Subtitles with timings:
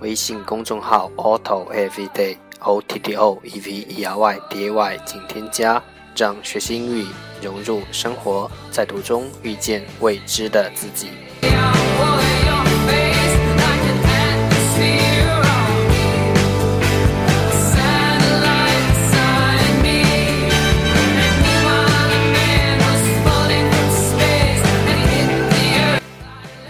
[0.00, 5.82] 微信公众号 Otto Everyday O T T O E V E R Y D A Y，请添加，
[6.14, 7.06] 让学习英语
[7.40, 11.08] 融入生活，在途中遇见未知的自己。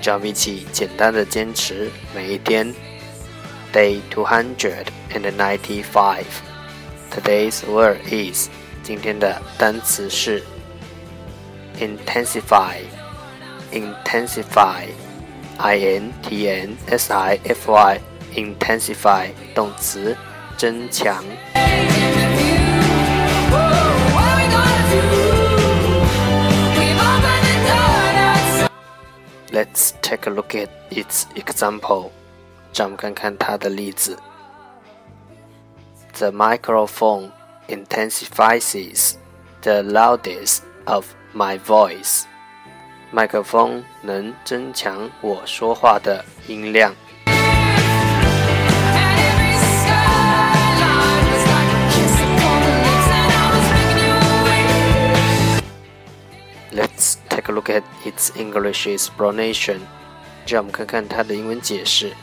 [0.00, 2.72] 让我们一起简单的坚持每一天。
[3.73, 6.25] Day two hundred and ninety-five.
[7.09, 8.49] Today's word is
[8.83, 10.43] 今天的单词是
[11.79, 12.77] intensify.
[13.71, 14.87] Intensify.
[15.57, 17.99] I N T N S I F Y.
[18.33, 20.15] Intensify 动词
[20.57, 21.23] 增强。
[29.51, 32.11] Let's take a look at its example.
[32.75, 34.17] 让我们看看它的例子。
[36.13, 37.31] The microphone
[37.67, 39.15] intensifies
[39.61, 42.23] the loudness of my voice.
[43.11, 46.95] 麦克风能增强我说话的音量。
[56.73, 59.79] Let's take a look at its English explanation.
[60.47, 62.13] 让我们看看它的英文解释。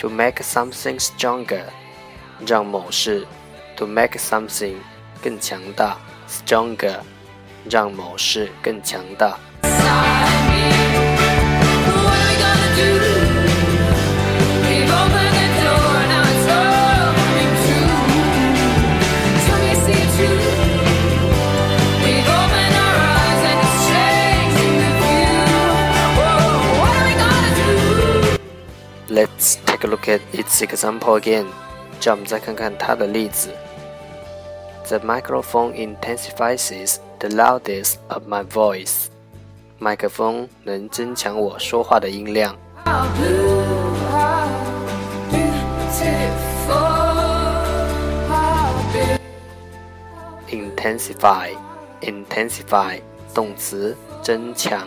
[0.00, 1.64] To make something stronger，
[2.46, 3.24] 让某事；
[3.76, 4.76] to make something
[5.22, 5.96] 更强大；
[6.28, 6.96] stronger，
[7.68, 9.38] 让某事更强大。
[30.00, 31.46] look at its example again.
[32.00, 33.50] 让我们再看看它的例子。
[34.88, 39.06] The microphone intensifies the loudness of my voice.
[39.78, 42.56] 麦克风能增强我说话的音量。
[42.84, 44.48] How blue, how
[45.30, 46.76] beautiful,
[48.28, 49.20] how big.
[50.48, 51.56] Intensify,
[52.00, 53.00] intensify
[53.34, 54.86] 动词增强。